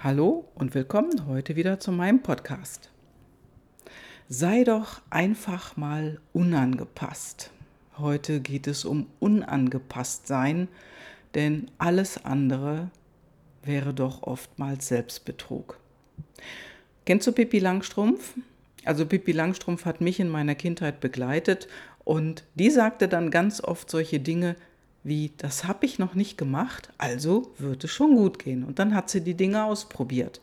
[0.00, 2.88] Hallo und willkommen heute wieder zu meinem Podcast.
[4.28, 7.50] Sei doch einfach mal unangepasst.
[7.98, 10.68] Heute geht es um unangepasst sein,
[11.34, 12.92] denn alles andere
[13.64, 15.80] wäre doch oftmals Selbstbetrug.
[17.04, 18.34] Kennst du Pippi Langstrumpf?
[18.84, 21.66] Also Pippi Langstrumpf hat mich in meiner Kindheit begleitet
[22.04, 24.54] und die sagte dann ganz oft solche Dinge,
[25.04, 28.64] wie, das habe ich noch nicht gemacht, also wird es schon gut gehen.
[28.64, 30.40] Und dann hat sie die Dinge ausprobiert.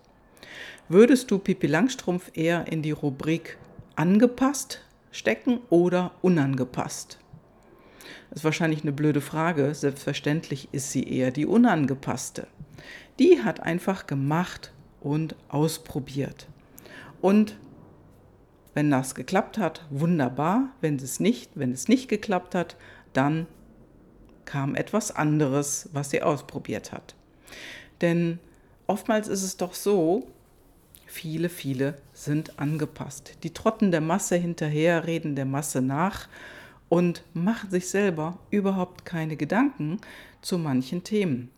[0.89, 3.57] Würdest du Pipi Langstrumpf eher in die Rubrik
[3.95, 7.19] angepasst stecken oder unangepasst?
[8.29, 9.73] Das ist wahrscheinlich eine blöde Frage.
[9.73, 12.47] Selbstverständlich ist sie eher die unangepasste.
[13.19, 16.47] Die hat einfach gemacht und ausprobiert.
[17.21, 17.57] Und
[18.73, 20.69] wenn das geklappt hat, wunderbar.
[20.81, 22.75] Wenn es nicht, wenn es nicht geklappt hat,
[23.13, 23.47] dann
[24.45, 27.15] kam etwas anderes, was sie ausprobiert hat.
[28.01, 28.39] Denn
[28.87, 30.27] oftmals ist es doch so,
[31.05, 33.37] viele, viele sind angepasst.
[33.43, 36.27] Die trotten der Masse hinterher, reden der Masse nach
[36.89, 39.99] und machen sich selber überhaupt keine Gedanken
[40.41, 41.49] zu manchen Themen.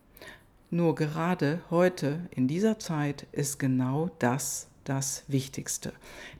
[0.70, 5.92] Nur gerade heute, in dieser Zeit, ist genau das das Wichtigste.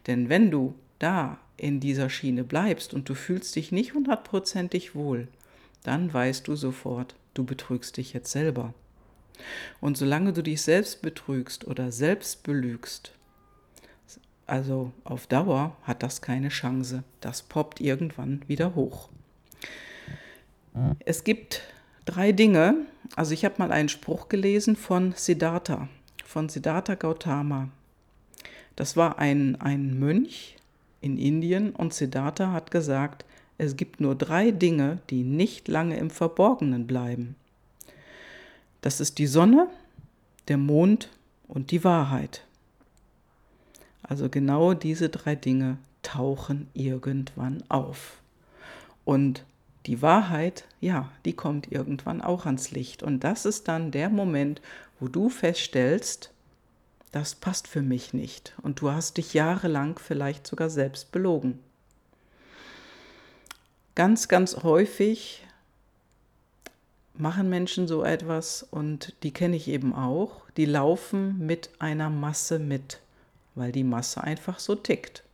[0.06, 5.28] Denn wenn du da in dieser Schiene bleibst und du fühlst dich nicht hundertprozentig wohl,
[5.82, 8.74] dann weißt du sofort, du betrügst dich jetzt selber.
[9.80, 13.12] Und solange du dich selbst betrügst oder selbst belügst,
[14.46, 17.04] also auf Dauer hat das keine Chance.
[17.20, 19.10] Das poppt irgendwann wieder hoch.
[21.04, 21.62] Es gibt
[22.04, 22.86] drei Dinge.
[23.14, 25.88] Also ich habe mal einen Spruch gelesen von Siddhartha,
[26.24, 27.68] von Siddhartha Gautama.
[28.76, 30.56] Das war ein, ein Mönch
[31.00, 33.24] in Indien und Siddhartha hat gesagt,
[33.58, 37.34] es gibt nur drei Dinge, die nicht lange im Verborgenen bleiben.
[38.80, 39.68] Das ist die Sonne,
[40.46, 41.10] der Mond
[41.48, 42.44] und die Wahrheit.
[44.02, 48.22] Also genau diese drei Dinge tauchen irgendwann auf.
[49.04, 49.44] Und
[49.86, 53.02] die Wahrheit, ja, die kommt irgendwann auch ans Licht.
[53.02, 54.62] Und das ist dann der Moment,
[55.00, 56.30] wo du feststellst,
[57.10, 58.54] das passt für mich nicht.
[58.62, 61.58] Und du hast dich jahrelang vielleicht sogar selbst belogen.
[63.98, 65.44] Ganz, ganz häufig
[67.14, 72.60] machen Menschen so etwas und die kenne ich eben auch, die laufen mit einer Masse
[72.60, 73.00] mit,
[73.56, 75.24] weil die Masse einfach so tickt.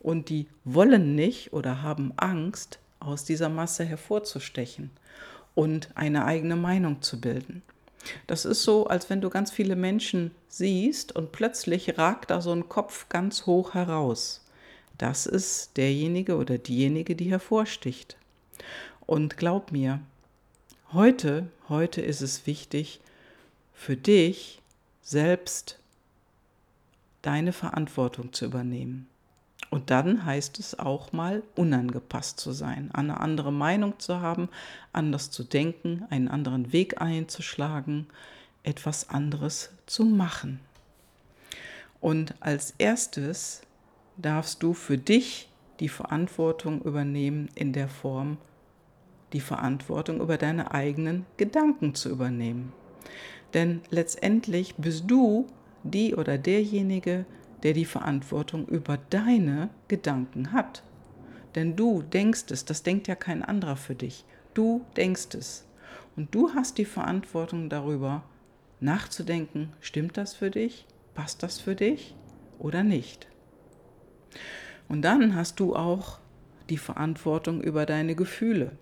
[0.00, 4.90] Und die wollen nicht oder haben Angst, aus dieser Masse hervorzustechen
[5.54, 7.62] und eine eigene Meinung zu bilden.
[8.26, 12.52] Das ist so, als wenn du ganz viele Menschen siehst und plötzlich ragt da so
[12.52, 14.43] ein Kopf ganz hoch heraus
[14.98, 18.16] das ist derjenige oder diejenige, die hervorsticht.
[19.06, 20.00] Und glaub mir,
[20.92, 23.00] heute, heute ist es wichtig,
[23.74, 24.62] für dich
[25.02, 25.78] selbst
[27.22, 29.08] deine Verantwortung zu übernehmen.
[29.70, 34.48] Und dann heißt es auch mal, unangepasst zu sein, eine andere Meinung zu haben,
[34.92, 38.06] anders zu denken, einen anderen Weg einzuschlagen,
[38.62, 40.60] etwas anderes zu machen.
[42.00, 43.62] Und als erstes
[44.16, 45.48] darfst du für dich
[45.80, 48.38] die Verantwortung übernehmen in der Form,
[49.32, 52.72] die Verantwortung über deine eigenen Gedanken zu übernehmen.
[53.52, 55.46] Denn letztendlich bist du
[55.82, 57.24] die oder derjenige,
[57.62, 60.82] der die Verantwortung über deine Gedanken hat.
[61.54, 64.24] Denn du denkst es, das denkt ja kein anderer für dich.
[64.54, 65.66] Du denkst es.
[66.16, 68.22] Und du hast die Verantwortung darüber,
[68.80, 70.86] nachzudenken, stimmt das für dich?
[71.14, 72.14] Passt das für dich
[72.58, 73.28] oder nicht?
[74.88, 76.18] Und dann hast du auch
[76.70, 78.72] die Verantwortung über deine Gefühle.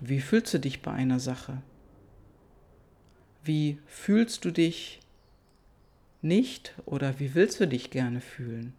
[0.00, 1.62] Wie fühlst du dich bei einer Sache?
[3.42, 5.00] Wie fühlst du dich
[6.22, 8.74] nicht oder wie willst du dich gerne fühlen?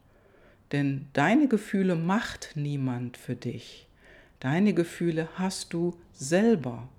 [0.72, 3.88] Denn deine Gefühle macht niemand für dich.
[4.40, 6.90] Deine Gefühle hast du selber.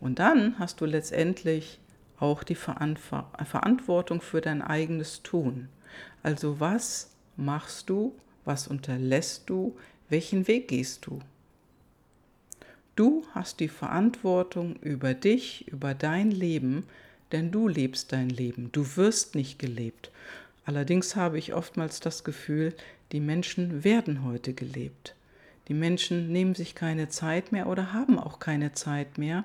[0.00, 1.78] Und dann hast du letztendlich
[2.18, 5.68] auch die Verantwortung für dein eigenes Tun.
[6.22, 8.14] Also was machst du,
[8.44, 9.76] was unterlässt du,
[10.08, 11.20] welchen Weg gehst du?
[12.96, 16.84] Du hast die Verantwortung über dich, über dein Leben,
[17.32, 20.10] denn du lebst dein Leben, du wirst nicht gelebt.
[20.64, 22.74] Allerdings habe ich oftmals das Gefühl,
[23.12, 25.14] die Menschen werden heute gelebt.
[25.68, 29.44] Die Menschen nehmen sich keine Zeit mehr oder haben auch keine Zeit mehr,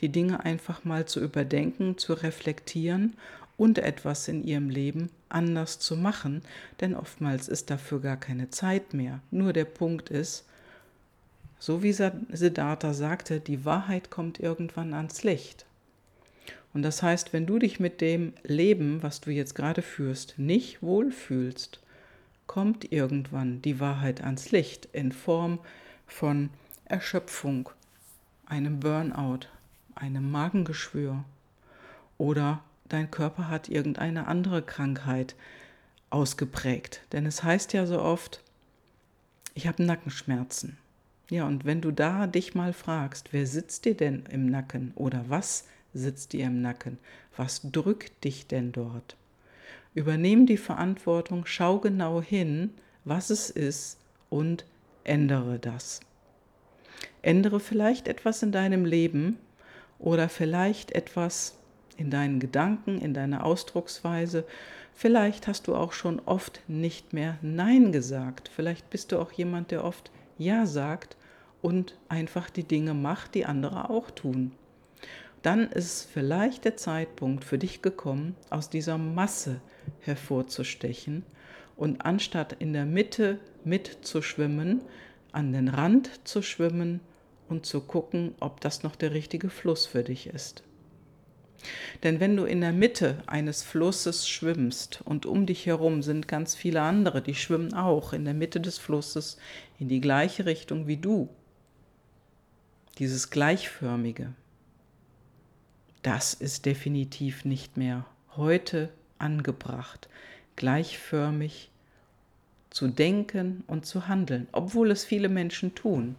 [0.00, 3.14] die Dinge einfach mal zu überdenken, zu reflektieren
[3.56, 6.42] und etwas in ihrem Leben anders zu machen,
[6.80, 9.20] denn oftmals ist dafür gar keine Zeit mehr.
[9.30, 10.44] Nur der Punkt ist,
[11.58, 15.64] so wie Siddhartha sagte, die Wahrheit kommt irgendwann ans Licht.
[16.74, 20.82] Und das heißt, wenn du dich mit dem Leben, was du jetzt gerade führst, nicht
[20.82, 21.80] wohlfühlst,
[22.46, 25.58] kommt irgendwann die Wahrheit ans Licht in Form
[26.06, 26.50] von
[26.84, 27.70] Erschöpfung,
[28.44, 29.48] einem Burnout,
[29.94, 31.24] einem Magengeschwür
[32.18, 35.34] oder dein Körper hat irgendeine andere Krankheit
[36.10, 37.02] ausgeprägt.
[37.12, 38.42] Denn es heißt ja so oft,
[39.54, 40.78] ich habe Nackenschmerzen.
[41.28, 45.24] Ja, und wenn du da dich mal fragst, wer sitzt dir denn im Nacken oder
[45.28, 46.98] was sitzt dir im Nacken?
[47.36, 49.16] Was drückt dich denn dort?
[49.94, 52.70] Übernehm die Verantwortung, schau genau hin,
[53.04, 53.98] was es ist
[54.30, 54.64] und
[55.04, 56.00] ändere das.
[57.22, 59.38] Ändere vielleicht etwas in deinem Leben
[59.98, 61.56] oder vielleicht etwas
[61.96, 64.44] in deinen Gedanken, in deiner Ausdrucksweise.
[64.94, 68.50] Vielleicht hast du auch schon oft nicht mehr Nein gesagt.
[68.54, 71.16] Vielleicht bist du auch jemand, der oft Ja sagt
[71.62, 74.52] und einfach die Dinge macht, die andere auch tun.
[75.42, 79.60] Dann ist vielleicht der Zeitpunkt für dich gekommen, aus dieser Masse
[80.00, 81.24] hervorzustechen
[81.76, 84.80] und anstatt in der Mitte mitzuschwimmen,
[85.32, 87.00] an den Rand zu schwimmen
[87.48, 90.62] und zu gucken, ob das noch der richtige Fluss für dich ist.
[92.02, 96.54] Denn wenn du in der Mitte eines Flusses schwimmst und um dich herum sind ganz
[96.54, 99.38] viele andere, die schwimmen auch in der Mitte des Flusses
[99.78, 101.28] in die gleiche Richtung wie du,
[102.98, 104.32] dieses gleichförmige,
[106.02, 108.06] das ist definitiv nicht mehr
[108.36, 110.08] heute angebracht,
[110.54, 111.70] gleichförmig
[112.70, 116.16] zu denken und zu handeln, obwohl es viele Menschen tun.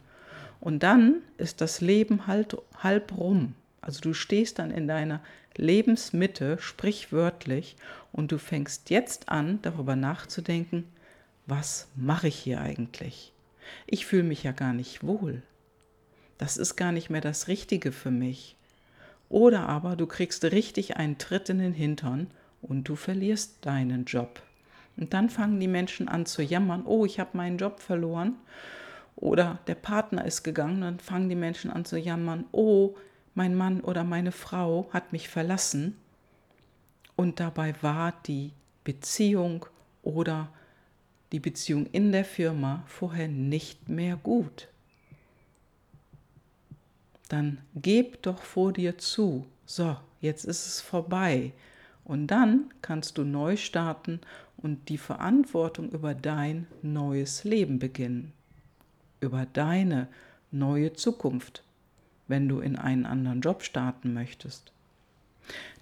[0.60, 3.54] Und dann ist das Leben halt halb rum.
[3.80, 5.20] Also du stehst dann in deiner
[5.56, 7.76] Lebensmitte, sprichwörtlich,
[8.12, 10.84] und du fängst jetzt an, darüber nachzudenken,
[11.46, 13.32] was mache ich hier eigentlich?
[13.86, 15.42] Ich fühle mich ja gar nicht wohl.
[16.38, 18.56] Das ist gar nicht mehr das Richtige für mich.
[19.28, 22.28] Oder aber du kriegst richtig einen Tritt in den Hintern
[22.62, 24.42] und du verlierst deinen Job.
[24.96, 28.36] Und dann fangen die Menschen an zu jammern, oh, ich habe meinen Job verloren.
[29.16, 32.94] Oder der Partner ist gegangen, dann fangen die Menschen an zu jammern, oh,
[33.34, 35.96] mein Mann oder meine Frau hat mich verlassen.
[37.16, 38.52] Und dabei war die
[38.84, 39.66] Beziehung
[40.02, 40.48] oder
[41.32, 44.68] die Beziehung in der Firma vorher nicht mehr gut.
[47.28, 51.52] Dann geb doch vor dir zu, so, jetzt ist es vorbei.
[52.04, 54.20] Und dann kannst du neu starten
[54.56, 58.32] und die Verantwortung über dein neues Leben beginnen,
[59.20, 60.08] über deine
[60.50, 61.62] neue Zukunft
[62.28, 64.72] wenn du in einen anderen Job starten möchtest.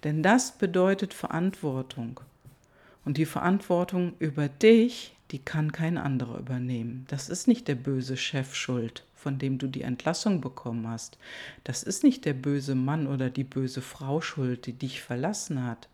[0.03, 2.21] Denn das bedeutet Verantwortung.
[3.05, 7.05] Und die Verantwortung über dich, die kann kein anderer übernehmen.
[7.09, 11.17] Das ist nicht der böse Chef schuld, von dem du die Entlassung bekommen hast.
[11.63, 15.89] Das ist nicht der böse Mann oder die böse Frau schuld, die dich verlassen hat.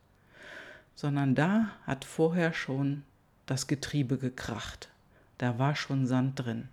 [0.95, 3.03] Sondern da hat vorher schon
[3.47, 4.89] das Getriebe gekracht.
[5.39, 6.69] Da war schon Sand drin.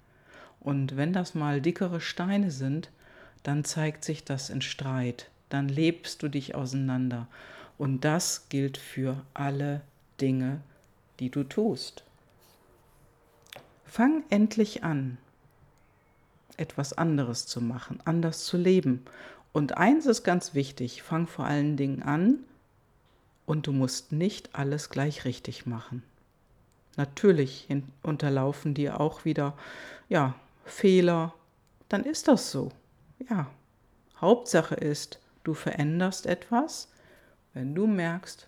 [0.61, 2.91] Und wenn das mal dickere Steine sind,
[3.42, 7.26] dann zeigt sich das in Streit, dann lebst du dich auseinander.
[7.78, 9.81] Und das gilt für alle
[10.20, 10.60] Dinge,
[11.19, 12.04] die du tust.
[13.87, 15.19] Fang endlich an,
[16.56, 19.04] etwas anderes zu machen, anders zu leben.
[19.52, 22.38] Und eins ist ganz wichtig, fang vor allen Dingen an
[23.46, 26.03] und du musst nicht alles gleich richtig machen.
[26.96, 27.67] Natürlich
[28.03, 29.56] unterlaufen dir auch wieder
[30.08, 30.34] ja,
[30.65, 31.34] Fehler,
[31.88, 32.70] dann ist das so
[33.29, 33.50] ja,
[34.20, 36.89] Hauptsache ist, du veränderst etwas,
[37.55, 38.46] wenn du merkst,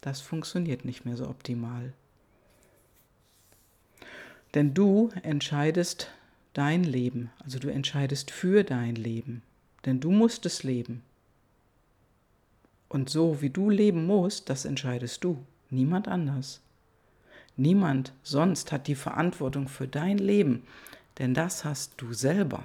[0.00, 1.92] das funktioniert nicht mehr so optimal.
[4.54, 6.10] Denn du entscheidest
[6.54, 9.42] dein Leben, also du entscheidest für dein Leben,
[9.84, 11.02] denn du musst es leben.
[12.88, 16.60] Und so wie du leben musst, das entscheidest du, niemand anders.
[17.56, 20.62] Niemand sonst hat die Verantwortung für dein Leben,
[21.18, 22.62] denn das hast du selber.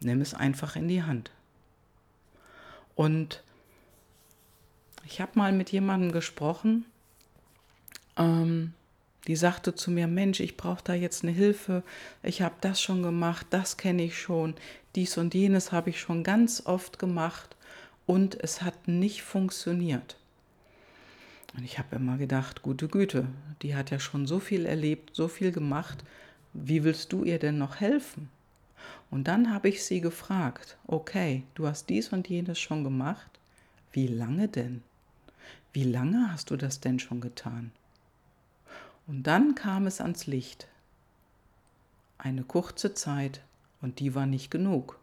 [0.00, 1.30] Nimm es einfach in die Hand.
[2.94, 3.42] Und
[5.04, 6.84] ich habe mal mit jemandem gesprochen,
[8.16, 8.74] ähm,
[9.26, 11.82] die sagte zu mir, Mensch, ich brauche da jetzt eine Hilfe,
[12.22, 14.54] ich habe das schon gemacht, das kenne ich schon,
[14.94, 17.56] dies und jenes habe ich schon ganz oft gemacht
[18.06, 20.16] und es hat nicht funktioniert.
[21.56, 23.26] Und ich habe immer gedacht, gute Güte,
[23.62, 26.04] die hat ja schon so viel erlebt, so viel gemacht,
[26.52, 28.30] wie willst du ihr denn noch helfen?
[29.10, 33.30] Und dann habe ich sie gefragt, okay, du hast dies und jenes schon gemacht,
[33.92, 34.82] wie lange denn?
[35.72, 37.72] Wie lange hast du das denn schon getan?
[39.06, 40.68] Und dann kam es ans Licht.
[42.18, 43.40] Eine kurze Zeit
[43.80, 44.98] und die war nicht genug.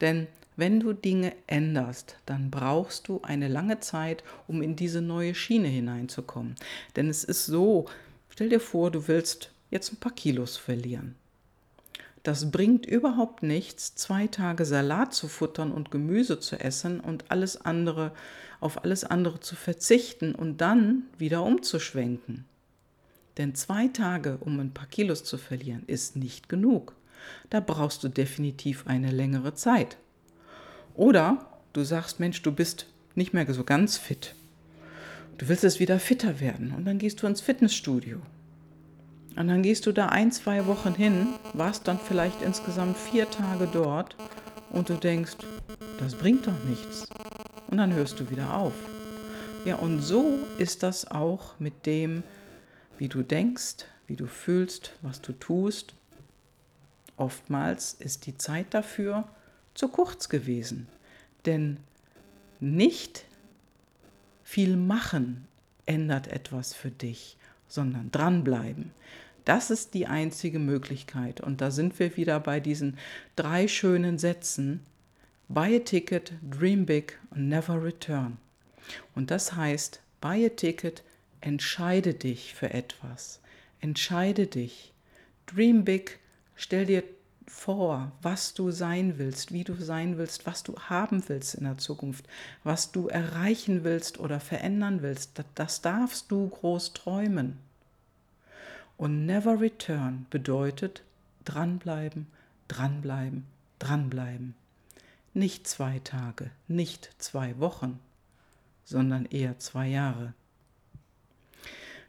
[0.00, 5.34] Denn wenn du Dinge änderst, dann brauchst du eine lange Zeit, um in diese neue
[5.34, 6.56] Schiene hineinzukommen.
[6.96, 7.86] Denn es ist so,
[8.30, 11.14] stell dir vor, du willst jetzt ein paar Kilos verlieren.
[12.26, 17.64] Das bringt überhaupt nichts, zwei Tage Salat zu futtern und Gemüse zu essen und alles
[17.64, 18.10] andere
[18.58, 22.44] auf alles andere zu verzichten und dann wieder umzuschwenken.
[23.38, 26.96] Denn zwei Tage, um ein paar Kilos zu verlieren, ist nicht genug.
[27.48, 29.96] Da brauchst du definitiv eine längere Zeit.
[30.96, 34.34] Oder du sagst, Mensch, du bist nicht mehr so ganz fit.
[35.38, 38.20] Du willst es wieder fitter werden und dann gehst du ins Fitnessstudio.
[39.36, 43.68] Und dann gehst du da ein, zwei Wochen hin, warst dann vielleicht insgesamt vier Tage
[43.70, 44.16] dort
[44.70, 45.36] und du denkst,
[45.98, 47.06] das bringt doch nichts.
[47.68, 48.72] Und dann hörst du wieder auf.
[49.64, 52.22] Ja, und so ist das auch mit dem,
[52.98, 55.94] wie du denkst, wie du fühlst, was du tust.
[57.16, 59.24] Oftmals ist die Zeit dafür
[59.74, 60.86] zu kurz gewesen.
[61.44, 61.78] Denn
[62.60, 63.24] nicht
[64.44, 65.46] viel machen
[65.84, 67.36] ändert etwas für dich,
[67.68, 68.92] sondern dranbleiben.
[69.46, 71.40] Das ist die einzige Möglichkeit.
[71.40, 72.98] Und da sind wir wieder bei diesen
[73.36, 74.84] drei schönen Sätzen.
[75.48, 78.38] Buy a ticket, dream big never return.
[79.14, 81.04] Und das heißt, buy a ticket,
[81.40, 83.40] entscheide dich für etwas.
[83.80, 84.92] Entscheide dich.
[85.46, 86.18] Dream big,
[86.56, 87.04] stell dir
[87.46, 91.78] vor, was du sein willst, wie du sein willst, was du haben willst in der
[91.78, 92.26] Zukunft,
[92.64, 95.40] was du erreichen willst oder verändern willst.
[95.54, 97.60] Das darfst du groß träumen.
[98.96, 101.02] Und never return bedeutet
[101.44, 102.26] dranbleiben,
[102.68, 103.44] dranbleiben,
[103.78, 104.54] dranbleiben.
[105.34, 107.98] Nicht zwei Tage, nicht zwei Wochen,
[108.84, 110.32] sondern eher zwei Jahre.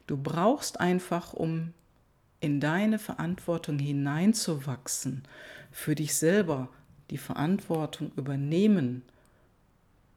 [0.07, 1.73] Du brauchst einfach, um
[2.39, 5.23] in deine Verantwortung hineinzuwachsen,
[5.71, 6.69] für dich selber
[7.09, 9.03] die Verantwortung übernehmen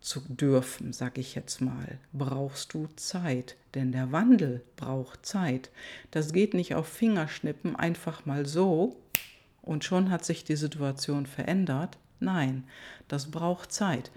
[0.01, 5.71] zu dürfen, sag ich jetzt mal, brauchst du Zeit, denn der Wandel braucht Zeit.
[6.11, 8.97] Das geht nicht auf Fingerschnippen einfach mal so
[9.63, 11.99] und schon hat sich die Situation verändert.
[12.19, 12.65] Nein,
[13.09, 14.11] das braucht Zeit.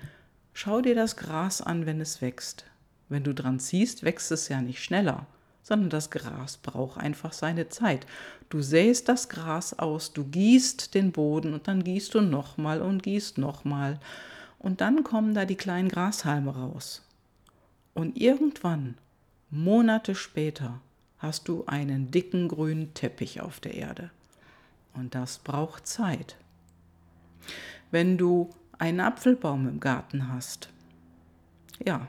[0.54, 2.66] Schau dir das Gras an, wenn es wächst.
[3.10, 5.28] Wenn du dran ziehst, wächst es ja nicht schneller
[5.64, 8.06] sondern das Gras braucht einfach seine Zeit.
[8.50, 13.02] Du säst das Gras aus, du gießt den Boden und dann gießt du nochmal und
[13.02, 14.00] gießt nochmal.
[14.64, 17.06] Und dann kommen da die kleinen Grashalme raus.
[17.94, 18.98] Und irgendwann,
[19.52, 20.80] Monate später,
[21.20, 24.10] hast du einen dicken grünen Teppich auf der Erde.
[24.94, 26.38] Und das braucht Zeit.
[27.92, 30.70] Wenn du einen Apfelbaum im Garten hast,
[31.86, 32.08] ja,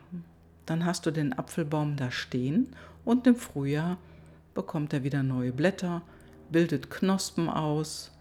[0.65, 2.69] dann hast du den Apfelbaum da stehen
[3.05, 3.99] und im Frühjahr
[4.55, 6.03] bekommt er wieder neue Blätter,
[6.51, 8.13] bildet Knospen aus,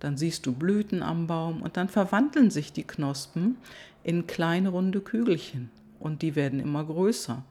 [0.00, 3.56] dann siehst du Blüten am Baum und dann verwandeln sich die Knospen
[4.02, 7.42] in kleine runde Kügelchen und die werden immer größer.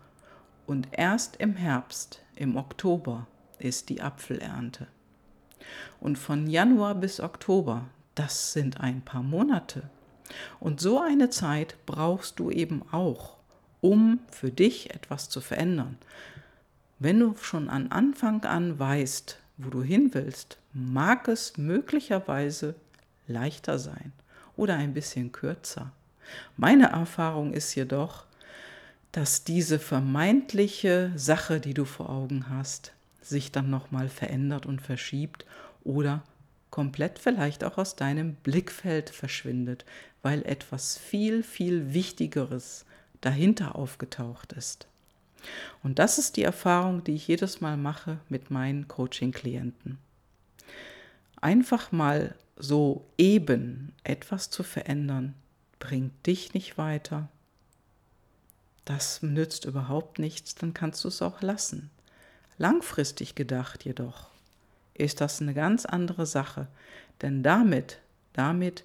[0.65, 3.27] Und erst im Herbst, im Oktober,
[3.59, 4.87] ist die Apfelernte.
[5.99, 7.85] Und von Januar bis Oktober,
[8.15, 9.89] das sind ein paar Monate.
[10.59, 13.37] Und so eine Zeit brauchst du eben auch,
[13.81, 15.97] um für dich etwas zu verändern.
[16.99, 22.75] Wenn du schon an Anfang an weißt, wo du hin willst, mag es möglicherweise
[23.27, 24.13] leichter sein
[24.55, 25.91] oder ein bisschen kürzer.
[26.55, 28.25] Meine Erfahrung ist jedoch,
[29.11, 35.45] dass diese vermeintliche Sache, die du vor Augen hast, sich dann nochmal verändert und verschiebt
[35.83, 36.21] oder
[36.69, 39.85] komplett vielleicht auch aus deinem Blickfeld verschwindet,
[40.21, 42.85] weil etwas viel, viel Wichtigeres
[43.21, 44.87] dahinter aufgetaucht ist.
[45.81, 49.97] Und das ist die Erfahrung, die ich jedes Mal mache mit meinen Coaching-Klienten.
[51.41, 55.35] Einfach mal so eben etwas zu verändern,
[55.79, 57.29] bringt dich nicht weiter.
[58.85, 61.89] Das nützt überhaupt nichts, dann kannst du es auch lassen.
[62.57, 64.27] Langfristig gedacht jedoch
[64.93, 66.67] ist das eine ganz andere Sache,
[67.21, 67.99] denn damit,
[68.33, 68.83] damit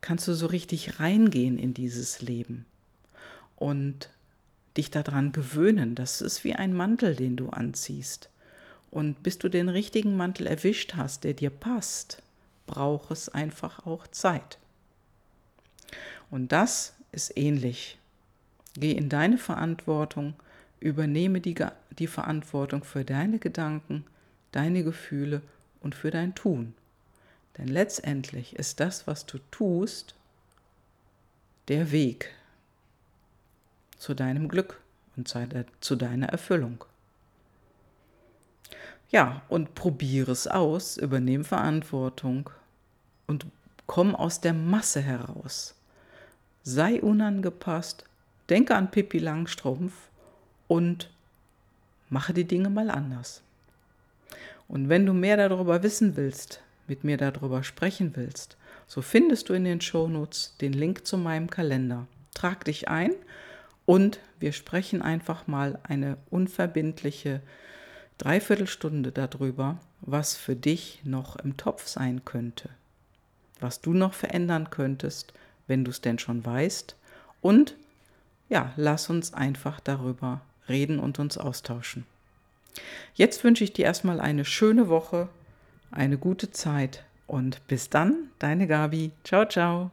[0.00, 2.66] kannst du so richtig reingehen in dieses Leben.
[3.56, 4.10] Und
[4.76, 5.94] dich daran gewöhnen.
[5.94, 8.28] Das ist wie ein Mantel, den du anziehst.
[8.92, 12.22] Und bis du den richtigen Mantel erwischt hast, der dir passt,
[12.66, 14.58] braucht es einfach auch Zeit.
[16.30, 17.98] Und das ist ähnlich.
[18.74, 20.34] Geh in deine Verantwortung,
[20.78, 21.54] übernehme die,
[21.98, 24.04] die Verantwortung für deine Gedanken,
[24.52, 25.40] deine Gefühle
[25.80, 26.74] und für dein Tun.
[27.56, 30.14] Denn letztendlich ist das, was du tust,
[31.68, 32.30] der Weg,
[33.96, 34.80] zu deinem Glück
[35.16, 35.32] und
[35.80, 36.84] zu deiner Erfüllung.
[39.12, 42.48] Ja, und probiere es aus, übernehme Verantwortung
[43.26, 43.46] und
[43.86, 45.76] komm aus der Masse heraus.
[46.64, 48.04] sei unangepasst,
[48.48, 49.92] denke an Pippi Langstrumpf
[50.68, 51.10] und
[52.08, 53.42] mache die Dinge mal anders.
[54.68, 59.54] Und wenn du mehr darüber wissen willst, mit mir darüber sprechen willst, so findest du
[59.54, 62.06] in den Shownotes den Link zu meinem Kalender.
[62.32, 63.12] Trag dich ein
[63.84, 67.42] und wir sprechen einfach mal eine unverbindliche
[68.22, 72.68] Dreiviertelstunde darüber, was für dich noch im Topf sein könnte,
[73.58, 75.32] was du noch verändern könntest,
[75.66, 76.94] wenn du es denn schon weißt.
[77.40, 77.74] Und
[78.48, 82.06] ja, lass uns einfach darüber reden und uns austauschen.
[83.16, 85.28] Jetzt wünsche ich dir erstmal eine schöne Woche,
[85.90, 89.10] eine gute Zeit und bis dann, deine Gabi.
[89.24, 89.90] Ciao, ciao.